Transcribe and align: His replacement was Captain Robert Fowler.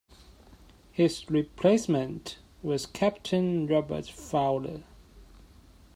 His 0.91 1.29
replacement 1.29 2.39
was 2.63 2.87
Captain 2.87 3.67
Robert 3.67 4.09
Fowler. 4.09 4.81